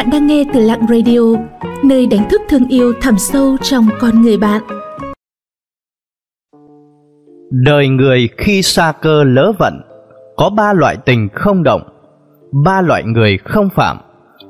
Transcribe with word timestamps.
Bạn 0.00 0.10
đang 0.10 0.26
nghe 0.26 0.44
từ 0.54 0.60
Lặng 0.60 0.86
Radio, 0.88 1.20
nơi 1.84 2.06
đánh 2.06 2.28
thức 2.30 2.40
thương 2.48 2.68
yêu 2.68 2.92
thẳm 3.00 3.14
sâu 3.18 3.56
trong 3.62 3.88
con 4.00 4.22
người 4.22 4.36
bạn. 4.36 4.62
Đời 7.50 7.88
người 7.88 8.28
khi 8.36 8.62
xa 8.62 8.92
cơ 9.02 9.24
lỡ 9.24 9.52
vận 9.58 9.80
có 10.36 10.50
ba 10.50 10.72
loại 10.72 10.96
tình 10.96 11.28
không 11.34 11.62
động, 11.62 11.82
ba 12.64 12.80
loại 12.80 13.04
người 13.04 13.38
không 13.38 13.68
phạm 13.70 13.98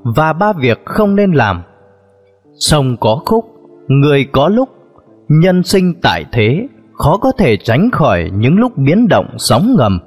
và 0.03 0.33
ba 0.33 0.53
việc 0.53 0.81
không 0.85 1.17
nên 1.17 1.33
làm. 1.33 1.63
Sông 2.59 2.97
có 3.01 3.23
khúc, 3.27 3.45
người 3.89 4.25
có 4.33 4.49
lúc, 4.49 4.69
nhân 5.29 5.63
sinh 5.63 5.95
tại 6.03 6.25
thế 6.33 6.67
khó 6.93 7.17
có 7.17 7.33
thể 7.39 7.57
tránh 7.57 7.91
khỏi 7.91 8.31
những 8.35 8.59
lúc 8.59 8.73
biến 8.77 9.09
động 9.09 9.27
sóng 9.39 9.75
ngầm. 9.79 9.99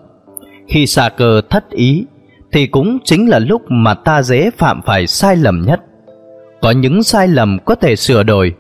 Khi 0.68 0.88
xa 0.88 1.10
cơ 1.18 1.42
thất 1.50 1.70
ý 1.70 2.06
thì 2.54 2.68
cũng 2.68 2.98
chính 3.04 3.30
là 3.30 3.40
lúc 3.40 3.62
mà 3.70 3.94
ta 3.94 4.22
dễ 4.22 4.50
phạm 4.58 4.82
phải 4.82 5.08
sai 5.08 5.36
lầm 5.36 5.62
nhất. 5.68 5.82
Có 6.62 6.72
những 6.72 7.04
sai 7.04 7.28
lầm 7.28 7.58
có 7.66 7.76
thể 7.76 7.96
sửa 7.96 8.24
đổi, 8.24 8.56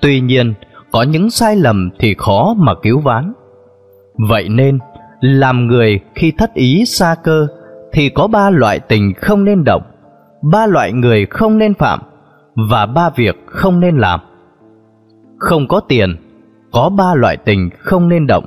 tuy 0.00 0.20
nhiên 0.20 0.54
có 0.92 1.02
những 1.02 1.30
sai 1.30 1.56
lầm 1.56 1.90
thì 1.98 2.14
khó 2.18 2.54
mà 2.58 2.72
cứu 2.82 3.00
vãn. 3.00 3.32
Vậy 4.28 4.48
nên, 4.48 4.78
làm 5.20 5.66
người 5.66 6.00
khi 6.14 6.30
thất 6.30 6.54
ý 6.54 6.84
xa 6.86 7.14
cơ 7.24 7.46
thì 7.92 8.08
có 8.08 8.26
ba 8.26 8.50
loại 8.50 8.80
tình 8.80 9.12
không 9.16 9.44
nên 9.44 9.64
động, 9.64 9.82
ba 10.52 10.66
loại 10.66 10.92
người 10.92 11.26
không 11.26 11.58
nên 11.58 11.74
phạm 11.74 12.00
và 12.70 12.86
ba 12.86 13.10
việc 13.10 13.36
không 13.46 13.80
nên 13.80 13.96
làm. 13.96 14.20
Không 15.38 15.68
có 15.68 15.80
tiền, 15.80 16.16
có 16.72 16.88
ba 16.88 17.14
loại 17.14 17.36
tình 17.36 17.70
không 17.78 18.08
nên 18.08 18.26
động. 18.26 18.44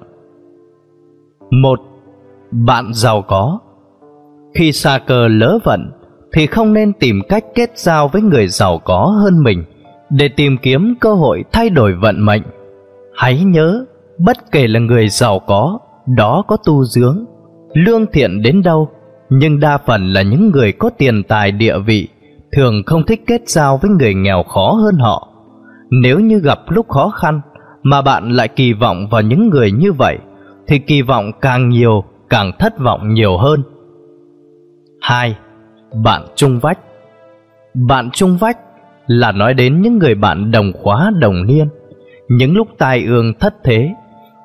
Một, 1.51 1.79
bạn 2.51 2.93
giàu 2.93 3.21
có. 3.21 3.59
Khi 4.57 4.71
xa 4.71 4.99
cơ 5.07 5.27
lỡ 5.27 5.59
vận 5.63 5.91
thì 6.33 6.47
không 6.47 6.73
nên 6.73 6.93
tìm 6.93 7.21
cách 7.29 7.43
kết 7.55 7.71
giao 7.75 8.07
với 8.07 8.21
người 8.21 8.47
giàu 8.47 8.77
có 8.77 9.05
hơn 9.23 9.43
mình 9.43 9.63
để 10.09 10.27
tìm 10.27 10.57
kiếm 10.57 10.95
cơ 10.99 11.13
hội 11.13 11.43
thay 11.51 11.69
đổi 11.69 11.93
vận 11.93 12.25
mệnh. 12.25 12.41
Hãy 13.15 13.43
nhớ, 13.43 13.85
bất 14.17 14.37
kể 14.51 14.67
là 14.67 14.79
người 14.79 15.09
giàu 15.09 15.39
có, 15.39 15.79
đó 16.17 16.43
có 16.47 16.57
tu 16.65 16.83
dưỡng, 16.83 17.25
lương 17.73 18.05
thiện 18.13 18.41
đến 18.41 18.63
đâu, 18.63 18.89
nhưng 19.29 19.59
đa 19.59 19.77
phần 19.77 20.13
là 20.13 20.21
những 20.21 20.51
người 20.51 20.71
có 20.71 20.89
tiền 20.97 21.23
tài 21.23 21.51
địa 21.51 21.79
vị, 21.79 22.07
thường 22.51 22.83
không 22.85 23.05
thích 23.05 23.23
kết 23.27 23.41
giao 23.45 23.79
với 23.81 23.91
người 23.91 24.13
nghèo 24.13 24.43
khó 24.43 24.71
hơn 24.71 24.95
họ. 24.95 25.27
Nếu 25.89 26.19
như 26.19 26.39
gặp 26.39 26.59
lúc 26.67 26.87
khó 26.87 27.09
khăn 27.09 27.41
mà 27.83 28.01
bạn 28.01 28.31
lại 28.31 28.47
kỳ 28.47 28.73
vọng 28.73 29.07
vào 29.11 29.21
những 29.21 29.49
người 29.49 29.71
như 29.71 29.93
vậy, 29.93 30.17
thì 30.67 30.79
kỳ 30.79 31.01
vọng 31.01 31.31
càng 31.41 31.69
nhiều 31.69 32.03
càng 32.29 32.51
thất 32.59 32.79
vọng 32.79 33.13
nhiều 33.13 33.37
hơn. 33.37 33.63
2. 35.07 35.35
Bạn 36.03 36.21
chung 36.35 36.59
vách 36.59 36.79
Bạn 37.73 38.09
chung 38.13 38.37
vách 38.37 38.57
là 39.07 39.31
nói 39.31 39.53
đến 39.53 39.81
những 39.81 39.97
người 39.97 40.15
bạn 40.15 40.51
đồng 40.51 40.71
khóa 40.73 41.11
đồng 41.19 41.45
niên. 41.45 41.67
Những 42.29 42.55
lúc 42.55 42.67
tai 42.77 43.03
ương 43.03 43.33
thất 43.39 43.55
thế, 43.63 43.89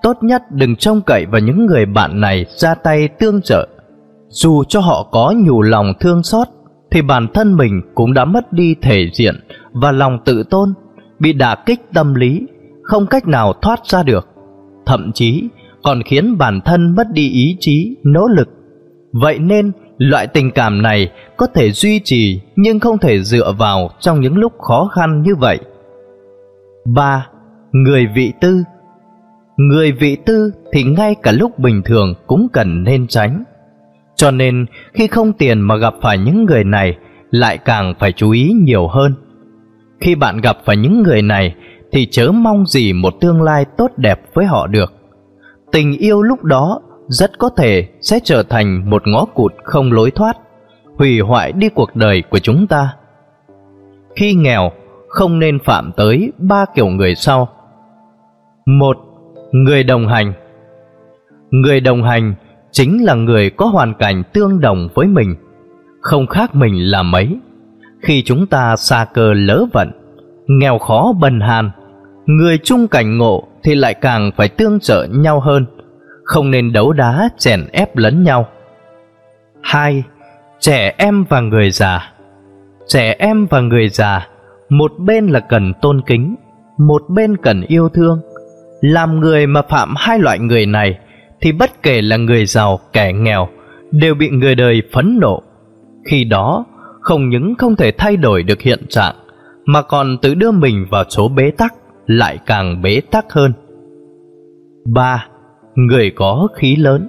tốt 0.02 0.16
nhất 0.20 0.42
đừng 0.50 0.76
trông 0.76 1.00
cậy 1.06 1.26
vào 1.26 1.40
những 1.40 1.66
người 1.66 1.86
bạn 1.86 2.20
này 2.20 2.46
ra 2.48 2.74
tay 2.74 3.08
tương 3.08 3.42
trợ. 3.42 3.68
Dù 4.28 4.64
cho 4.64 4.80
họ 4.80 5.08
có 5.12 5.34
nhủ 5.36 5.62
lòng 5.62 5.92
thương 6.00 6.22
xót, 6.22 6.48
thì 6.90 7.02
bản 7.02 7.26
thân 7.34 7.56
mình 7.56 7.82
cũng 7.94 8.14
đã 8.14 8.24
mất 8.24 8.52
đi 8.52 8.74
thể 8.82 9.10
diện 9.12 9.34
và 9.72 9.92
lòng 9.92 10.18
tự 10.24 10.42
tôn, 10.50 10.74
bị 11.18 11.32
đả 11.32 11.54
kích 11.66 11.80
tâm 11.94 12.14
lý, 12.14 12.46
không 12.82 13.06
cách 13.06 13.28
nào 13.28 13.52
thoát 13.62 13.86
ra 13.86 14.02
được. 14.02 14.28
Thậm 14.86 15.12
chí 15.14 15.48
còn 15.82 16.02
khiến 16.02 16.38
bản 16.38 16.60
thân 16.64 16.94
mất 16.94 17.06
đi 17.12 17.28
ý 17.30 17.56
chí, 17.60 17.96
nỗ 18.04 18.28
lực. 18.28 18.48
Vậy 19.12 19.38
nên 19.38 19.72
Loại 20.02 20.26
tình 20.26 20.50
cảm 20.50 20.82
này 20.82 21.10
có 21.36 21.46
thể 21.46 21.72
duy 21.72 22.00
trì 22.04 22.40
nhưng 22.56 22.80
không 22.80 22.98
thể 22.98 23.22
dựa 23.22 23.52
vào 23.58 23.90
trong 24.00 24.20
những 24.20 24.36
lúc 24.36 24.52
khó 24.58 24.90
khăn 24.94 25.22
như 25.22 25.34
vậy. 25.36 25.58
3. 26.84 27.26
Người 27.72 28.06
vị 28.14 28.32
tư 28.40 28.62
Người 29.56 29.92
vị 29.92 30.16
tư 30.26 30.52
thì 30.72 30.82
ngay 30.82 31.14
cả 31.22 31.32
lúc 31.32 31.58
bình 31.58 31.82
thường 31.84 32.14
cũng 32.26 32.48
cần 32.52 32.84
nên 32.84 33.06
tránh. 33.06 33.44
Cho 34.16 34.30
nên, 34.30 34.66
khi 34.92 35.06
không 35.06 35.32
tiền 35.32 35.60
mà 35.60 35.76
gặp 35.76 35.94
phải 36.02 36.18
những 36.18 36.44
người 36.44 36.64
này, 36.64 36.96
lại 37.30 37.58
càng 37.58 37.94
phải 37.98 38.12
chú 38.12 38.30
ý 38.30 38.52
nhiều 38.62 38.88
hơn. 38.88 39.14
Khi 40.00 40.14
bạn 40.14 40.40
gặp 40.40 40.58
phải 40.64 40.76
những 40.76 41.02
người 41.02 41.22
này, 41.22 41.54
thì 41.92 42.06
chớ 42.10 42.32
mong 42.32 42.66
gì 42.66 42.92
một 42.92 43.14
tương 43.20 43.42
lai 43.42 43.64
tốt 43.76 43.90
đẹp 43.96 44.20
với 44.34 44.44
họ 44.44 44.66
được. 44.66 44.92
Tình 45.72 45.92
yêu 45.92 46.22
lúc 46.22 46.44
đó 46.44 46.80
rất 47.08 47.38
có 47.38 47.50
thể 47.56 47.88
sẽ 48.00 48.18
trở 48.24 48.42
thành 48.42 48.90
một 48.90 49.02
ngõ 49.06 49.24
cụt 49.24 49.52
không 49.64 49.92
lối 49.92 50.10
thoát, 50.10 50.36
hủy 50.98 51.20
hoại 51.20 51.52
đi 51.52 51.68
cuộc 51.68 51.96
đời 51.96 52.22
của 52.30 52.38
chúng 52.38 52.66
ta. 52.66 52.94
Khi 54.16 54.34
nghèo, 54.34 54.72
không 55.08 55.38
nên 55.38 55.58
phạm 55.58 55.92
tới 55.96 56.32
ba 56.38 56.64
kiểu 56.74 56.86
người 56.86 57.14
sau. 57.14 57.48
Một, 58.66 58.96
người 59.52 59.84
đồng 59.84 60.08
hành. 60.08 60.32
Người 61.50 61.80
đồng 61.80 62.02
hành 62.02 62.34
chính 62.70 63.04
là 63.04 63.14
người 63.14 63.50
có 63.50 63.66
hoàn 63.66 63.94
cảnh 63.94 64.22
tương 64.32 64.60
đồng 64.60 64.88
với 64.94 65.06
mình, 65.06 65.34
không 66.00 66.26
khác 66.26 66.54
mình 66.54 66.90
là 66.90 67.02
mấy. 67.02 67.38
Khi 68.00 68.22
chúng 68.22 68.46
ta 68.46 68.76
xa 68.76 69.06
cơ 69.14 69.32
lỡ 69.32 69.66
vận, 69.72 69.90
nghèo 70.46 70.78
khó 70.78 71.12
bần 71.20 71.40
hàn, 71.40 71.70
người 72.26 72.58
chung 72.58 72.88
cảnh 72.88 73.18
ngộ 73.18 73.48
thì 73.62 73.74
lại 73.74 73.94
càng 73.94 74.30
phải 74.36 74.48
tương 74.48 74.80
trợ 74.80 75.06
nhau 75.10 75.40
hơn 75.40 75.66
không 76.32 76.50
nên 76.50 76.72
đấu 76.72 76.92
đá 76.92 77.28
chèn 77.38 77.60
ép 77.72 77.96
lẫn 77.96 78.22
nhau. 78.22 78.48
2. 79.62 80.02
Trẻ 80.60 80.94
em 80.98 81.24
và 81.28 81.40
người 81.40 81.70
già 81.70 82.12
Trẻ 82.86 83.16
em 83.18 83.46
và 83.46 83.60
người 83.60 83.88
già, 83.88 84.28
một 84.68 84.92
bên 84.98 85.26
là 85.26 85.40
cần 85.40 85.72
tôn 85.82 86.00
kính, 86.06 86.34
một 86.78 87.02
bên 87.08 87.36
cần 87.36 87.62
yêu 87.62 87.88
thương. 87.88 88.20
Làm 88.80 89.20
người 89.20 89.46
mà 89.46 89.62
phạm 89.62 89.94
hai 89.96 90.18
loại 90.18 90.38
người 90.38 90.66
này, 90.66 90.98
thì 91.40 91.52
bất 91.52 91.82
kể 91.82 92.02
là 92.02 92.16
người 92.16 92.46
giàu 92.46 92.80
kẻ 92.92 93.12
nghèo, 93.12 93.48
đều 93.90 94.14
bị 94.14 94.30
người 94.30 94.54
đời 94.54 94.82
phẫn 94.92 95.18
nộ. 95.20 95.42
Khi 96.04 96.24
đó, 96.24 96.64
không 97.00 97.28
những 97.28 97.54
không 97.58 97.76
thể 97.76 97.92
thay 97.98 98.16
đổi 98.16 98.42
được 98.42 98.60
hiện 98.60 98.80
trạng, 98.88 99.14
mà 99.64 99.82
còn 99.82 100.18
tự 100.22 100.34
đưa 100.34 100.50
mình 100.50 100.86
vào 100.90 101.04
chỗ 101.08 101.28
bế 101.28 101.50
tắc, 101.50 101.74
lại 102.06 102.38
càng 102.46 102.82
bế 102.82 103.00
tắc 103.10 103.32
hơn. 103.32 103.52
3 104.86 105.26
người 105.74 106.10
có 106.10 106.48
khí 106.54 106.76
lớn. 106.76 107.08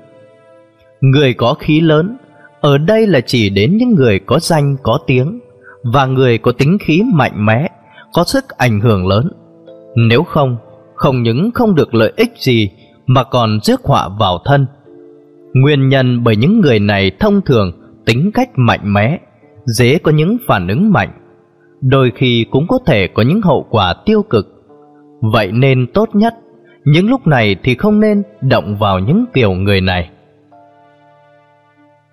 Người 1.01 1.33
có 1.33 1.53
khí 1.53 1.81
lớn 1.81 2.17
ở 2.61 2.77
đây 2.77 3.07
là 3.07 3.21
chỉ 3.21 3.49
đến 3.49 3.77
những 3.77 3.95
người 3.95 4.19
có 4.19 4.39
danh 4.39 4.75
có 4.83 4.99
tiếng 5.07 5.39
và 5.83 6.05
người 6.05 6.37
có 6.37 6.51
tính 6.51 6.77
khí 6.81 7.01
mạnh 7.13 7.45
mẽ, 7.45 7.69
có 8.13 8.23
sức 8.23 8.49
ảnh 8.49 8.79
hưởng 8.79 9.07
lớn. 9.07 9.31
Nếu 9.95 10.23
không, 10.23 10.57
không 10.95 11.23
những 11.23 11.51
không 11.53 11.75
được 11.75 11.95
lợi 11.95 12.13
ích 12.15 12.33
gì 12.37 12.69
mà 13.05 13.23
còn 13.23 13.59
rước 13.63 13.81
họa 13.83 14.09
vào 14.19 14.39
thân. 14.45 14.65
Nguyên 15.53 15.89
nhân 15.89 16.23
bởi 16.23 16.35
những 16.35 16.61
người 16.61 16.79
này 16.79 17.11
thông 17.19 17.41
thường 17.41 17.71
tính 18.05 18.31
cách 18.33 18.49
mạnh 18.55 18.93
mẽ, 18.93 19.19
dễ 19.65 19.97
có 19.97 20.11
những 20.11 20.37
phản 20.47 20.67
ứng 20.67 20.91
mạnh, 20.91 21.09
đôi 21.81 22.11
khi 22.15 22.45
cũng 22.51 22.67
có 22.67 22.79
thể 22.85 23.07
có 23.07 23.23
những 23.23 23.41
hậu 23.41 23.67
quả 23.69 23.93
tiêu 24.05 24.23
cực. 24.29 24.47
Vậy 25.33 25.51
nên 25.51 25.87
tốt 25.93 26.09
nhất 26.13 26.33
những 26.85 27.09
lúc 27.09 27.27
này 27.27 27.55
thì 27.63 27.75
không 27.75 27.99
nên 27.99 28.23
động 28.41 28.75
vào 28.79 28.99
những 28.99 29.25
kiểu 29.33 29.51
người 29.51 29.81
này. 29.81 30.09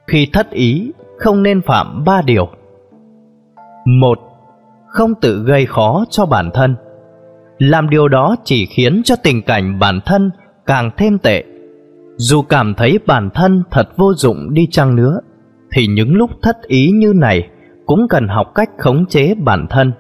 Khi 0.07 0.27
thất 0.33 0.51
ý, 0.51 0.93
không 1.19 1.43
nên 1.43 1.63
phạm 1.63 2.05
ba 2.05 2.23
điều. 2.23 2.49
Một, 3.87 4.19
không 4.87 5.15
tự 5.21 5.45
gây 5.45 5.67
khó 5.67 6.05
cho 6.11 6.27
bản 6.27 6.51
thân. 6.55 6.77
Làm 7.59 7.91
điều 7.91 8.09
đó 8.09 8.37
chỉ 8.45 8.67
khiến 8.67 9.03
cho 9.05 9.17
tình 9.23 9.43
cảnh 9.43 9.79
bản 9.79 10.01
thân 10.07 10.31
càng 10.67 10.91
thêm 10.97 11.19
tệ. 11.19 11.45
Dù 12.17 12.43
cảm 12.43 12.75
thấy 12.75 12.99
bản 13.07 13.31
thân 13.35 13.63
thật 13.71 13.89
vô 13.97 14.15
dụng 14.15 14.55
đi 14.55 14.67
chăng 14.71 14.97
nữa, 14.97 15.21
thì 15.73 15.87
những 15.87 16.15
lúc 16.15 16.31
thất 16.43 16.57
ý 16.63 16.91
như 16.91 17.13
này 17.17 17.49
cũng 17.87 18.09
cần 18.09 18.29
học 18.29 18.53
cách 18.55 18.71
khống 18.79 19.07
chế 19.07 19.35
bản 19.35 19.67
thân. 19.71 19.93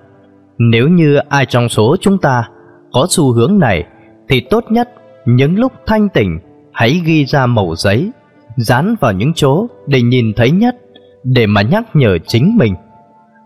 Nếu 0.58 0.88
như 0.88 1.16
ai 1.16 1.46
trong 1.46 1.69
số 1.69 1.96
chúng 2.00 2.19
ta 2.19 2.49
có 2.93 3.06
xu 3.08 3.32
hướng 3.32 3.58
này 3.58 3.84
thì 4.30 4.40
tốt 4.40 4.64
nhất 4.70 4.88
những 5.24 5.58
lúc 5.58 5.72
thanh 5.86 6.08
tỉnh 6.08 6.38
hãy 6.72 7.02
ghi 7.04 7.24
ra 7.24 7.46
mẩu 7.46 7.74
giấy, 7.74 8.10
dán 8.56 8.94
vào 9.00 9.12
những 9.12 9.32
chỗ 9.34 9.66
để 9.86 10.02
nhìn 10.02 10.32
thấy 10.36 10.50
nhất, 10.50 10.76
để 11.24 11.46
mà 11.46 11.62
nhắc 11.62 11.84
nhở 11.94 12.18
chính 12.26 12.56
mình. 12.56 12.74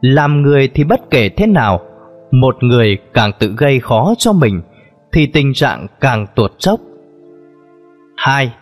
Làm 0.01 0.43
người 0.43 0.69
thì 0.75 0.85
bất 0.85 1.11
kể 1.11 1.29
thế 1.29 1.47
nào, 1.47 1.81
một 2.31 2.57
người 2.63 2.99
càng 3.15 3.31
tự 3.39 3.55
gây 3.57 3.81
khó 3.81 4.15
cho 4.19 4.33
mình 4.33 4.63
thì 5.13 5.27
tình 5.27 5.55
trạng 5.55 5.87
càng 6.01 6.27
tuột 6.35 6.53
dốc. 6.59 6.81
Hai, 8.17 8.53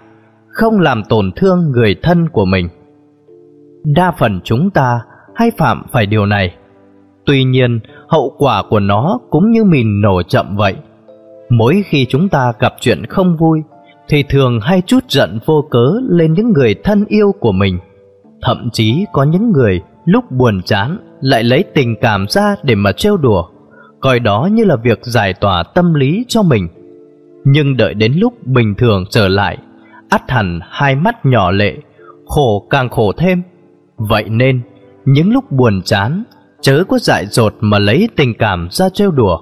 không 0.49 0.81
làm 0.81 1.03
tổn 1.09 1.33
thương 1.37 1.71
người 1.73 1.97
thân 2.03 2.29
của 2.29 2.45
mình. 2.45 2.69
Đa 3.85 4.13
phần 4.19 4.41
chúng 4.45 4.71
ta 4.71 5.01
hay 5.35 5.51
phạm 5.59 5.83
phải 5.93 6.07
điều 6.07 6.27
này. 6.27 6.55
Tuy 7.27 7.45
nhiên, 7.45 7.81
hậu 8.09 8.35
quả 8.39 8.63
của 8.71 8.81
nó 8.81 9.21
cũng 9.31 9.51
như 9.51 9.65
mìn 9.65 10.01
nổ 10.01 10.23
chậm 10.23 10.57
vậy. 10.57 10.77
Mỗi 11.53 11.83
khi 11.87 12.07
chúng 12.09 12.29
ta 12.29 12.53
gặp 12.59 12.75
chuyện 12.81 13.07
không 13.07 13.37
vui 13.37 13.63
Thì 14.09 14.23
thường 14.23 14.61
hay 14.61 14.83
chút 14.87 15.05
giận 15.09 15.39
vô 15.47 15.65
cớ 15.71 15.93
lên 16.09 16.33
những 16.33 16.53
người 16.53 16.75
thân 16.85 17.05
yêu 17.05 17.33
của 17.41 17.53
mình 17.53 17.79
Thậm 18.43 18.69
chí 18.73 19.05
có 19.13 19.23
những 19.23 19.53
người 19.53 19.83
lúc 20.05 20.31
buồn 20.31 20.63
chán 20.63 20.99
lại 21.21 21.43
lấy 21.43 21.65
tình 21.75 21.97
cảm 22.01 22.27
ra 22.29 22.57
để 22.63 22.75
mà 22.75 22.93
trêu 22.93 23.17
đùa, 23.17 23.49
coi 24.01 24.21
đó 24.21 24.49
như 24.53 24.65
là 24.65 24.77
việc 24.77 24.99
giải 25.03 25.35
tỏa 25.35 25.63
tâm 25.63 25.95
lý 25.95 26.25
cho 26.29 26.43
mình. 26.43 26.69
Nhưng 27.45 27.77
đợi 27.77 27.95
đến 27.95 28.13
lúc 28.17 28.47
bình 28.47 28.75
thường 28.79 29.05
trở 29.11 29.29
lại, 29.29 29.59
ắt 30.09 30.31
hẳn 30.31 30.61
hai 30.71 30.95
mắt 30.95 31.27
nhỏ 31.27 31.51
lệ, 31.51 31.77
khổ 32.27 32.67
càng 32.71 32.89
khổ 32.89 33.13
thêm. 33.13 33.43
Vậy 33.97 34.25
nên, 34.29 34.61
những 35.05 35.33
lúc 35.33 35.53
buồn 35.53 35.83
chán, 35.85 36.23
chớ 36.61 36.85
có 36.89 36.99
dại 36.99 37.27
dột 37.27 37.55
mà 37.61 37.79
lấy 37.79 38.09
tình 38.17 38.35
cảm 38.39 38.69
ra 38.71 38.89
trêu 38.89 39.11
đùa. 39.11 39.41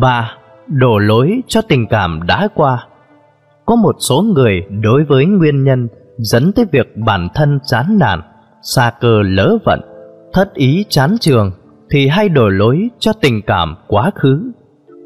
ba 0.00 0.36
Đổ 0.68 0.98
lỗi 0.98 1.42
cho 1.48 1.62
tình 1.62 1.86
cảm 1.90 2.20
đã 2.26 2.48
qua 2.54 2.86
Có 3.66 3.76
một 3.76 3.96
số 3.98 4.22
người 4.22 4.60
đối 4.82 5.04
với 5.04 5.26
nguyên 5.26 5.64
nhân 5.64 5.88
dẫn 6.18 6.52
tới 6.52 6.64
việc 6.72 6.96
bản 6.96 7.28
thân 7.34 7.58
chán 7.66 7.98
nản, 8.00 8.20
xa 8.62 8.92
cơ 9.00 9.22
lỡ 9.22 9.58
vận, 9.64 9.80
thất 10.32 10.54
ý 10.54 10.84
chán 10.88 11.16
trường 11.20 11.52
thì 11.90 12.08
hay 12.08 12.28
đổ 12.28 12.48
lỗi 12.48 12.88
cho 12.98 13.12
tình 13.12 13.42
cảm 13.42 13.74
quá 13.86 14.10
khứ. 14.14 14.52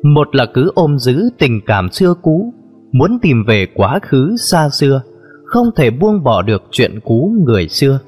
Một 0.03 0.35
là 0.35 0.47
cứ 0.55 0.71
ôm 0.75 0.99
giữ 0.99 1.29
tình 1.39 1.61
cảm 1.67 1.91
xưa 1.91 2.15
cũ, 2.23 2.55
muốn 2.93 3.19
tìm 3.23 3.45
về 3.45 3.67
quá 3.75 3.99
khứ 4.03 4.37
xa 4.37 4.69
xưa, 4.69 5.03
không 5.45 5.67
thể 5.77 5.91
buông 5.91 6.23
bỏ 6.23 6.43
được 6.43 6.63
chuyện 6.71 7.01
cũ 7.05 7.33
người 7.47 7.69
xưa. 7.69 7.99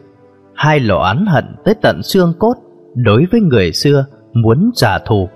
Hai 0.55 0.81
là 0.81 0.94
oán 0.94 1.26
hận 1.26 1.44
tới 1.64 1.75
tận 1.82 2.02
xương 2.02 2.32
cốt 2.38 2.55
đối 2.94 3.26
với 3.32 3.41
người 3.41 3.73
xưa 3.73 4.06
muốn 4.32 4.70
trả 4.75 4.99
thù. 4.99 5.29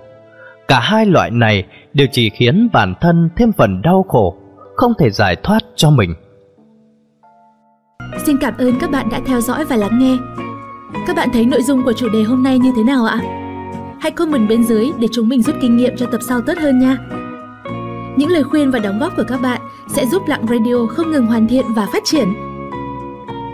Cả 0.67 0.79
hai 0.79 1.05
loại 1.05 1.31
này 1.31 1.63
đều 1.93 2.07
chỉ 2.11 2.29
khiến 2.29 2.69
bản 2.73 2.93
thân 3.01 3.29
thêm 3.37 3.51
phần 3.57 3.81
đau 3.81 4.05
khổ, 4.07 4.35
không 4.75 4.93
thể 4.99 5.09
giải 5.09 5.35
thoát 5.35 5.59
cho 5.75 5.89
mình. 5.89 6.13
Xin 8.25 8.37
cảm 8.41 8.53
ơn 8.57 8.79
các 8.79 8.91
bạn 8.91 9.09
đã 9.11 9.21
theo 9.25 9.41
dõi 9.41 9.65
và 9.65 9.75
lắng 9.75 9.99
nghe. 9.99 10.17
Các 11.07 11.15
bạn 11.15 11.29
thấy 11.33 11.45
nội 11.45 11.61
dung 11.61 11.83
của 11.83 11.93
chủ 11.93 12.09
đề 12.09 12.23
hôm 12.23 12.43
nay 12.43 12.59
như 12.59 12.71
thế 12.75 12.83
nào 12.83 13.05
ạ? 13.05 13.19
Hãy 14.01 14.11
comment 14.11 14.49
bên 14.49 14.63
dưới 14.63 14.91
để 14.99 15.07
chúng 15.11 15.29
mình 15.29 15.41
rút 15.41 15.55
kinh 15.61 15.77
nghiệm 15.77 15.97
cho 15.97 16.05
tập 16.05 16.21
sau 16.27 16.41
tốt 16.41 16.53
hơn 16.57 16.79
nha. 16.79 16.97
Những 18.17 18.29
lời 18.29 18.43
khuyên 18.43 18.71
và 18.71 18.79
đóng 18.79 18.99
góp 18.99 19.17
của 19.17 19.23
các 19.27 19.41
bạn 19.41 19.61
sẽ 19.87 20.05
giúp 20.05 20.21
Lặng 20.27 20.45
Radio 20.49 20.85
không 20.89 21.11
ngừng 21.11 21.25
hoàn 21.25 21.47
thiện 21.47 21.65
và 21.75 21.87
phát 21.93 22.03
triển. 22.05 22.33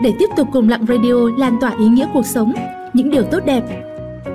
Để 0.02 0.12
tiếp 0.18 0.28
tục 0.36 0.48
cùng 0.52 0.68
Lặng 0.68 0.86
Radio 0.88 1.14
lan 1.38 1.56
tỏa 1.60 1.72
ý 1.78 1.86
nghĩa 1.86 2.06
cuộc 2.14 2.26
sống, 2.26 2.52
những 2.92 3.10
điều 3.10 3.22
tốt 3.22 3.40
đẹp, 3.46 3.62